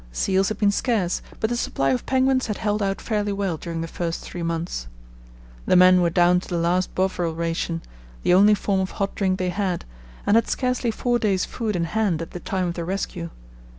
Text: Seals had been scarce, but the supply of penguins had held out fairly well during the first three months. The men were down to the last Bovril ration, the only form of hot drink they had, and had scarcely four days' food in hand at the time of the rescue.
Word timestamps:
Seals 0.11 0.49
had 0.49 0.57
been 0.57 0.71
scarce, 0.71 1.21
but 1.39 1.51
the 1.51 1.55
supply 1.55 1.91
of 1.91 2.07
penguins 2.07 2.47
had 2.47 2.57
held 2.57 2.81
out 2.81 2.99
fairly 2.99 3.31
well 3.31 3.55
during 3.55 3.81
the 3.81 3.87
first 3.87 4.21
three 4.21 4.41
months. 4.41 4.87
The 5.67 5.75
men 5.75 6.01
were 6.01 6.09
down 6.09 6.39
to 6.39 6.47
the 6.49 6.57
last 6.57 6.95
Bovril 6.95 7.35
ration, 7.35 7.83
the 8.23 8.33
only 8.33 8.55
form 8.55 8.79
of 8.79 8.89
hot 8.97 9.13
drink 9.13 9.37
they 9.37 9.49
had, 9.49 9.85
and 10.25 10.35
had 10.35 10.47
scarcely 10.47 10.89
four 10.89 11.19
days' 11.19 11.45
food 11.45 11.75
in 11.75 11.83
hand 11.83 12.19
at 12.19 12.31
the 12.31 12.39
time 12.39 12.65
of 12.67 12.73
the 12.73 12.83
rescue. 12.83 13.29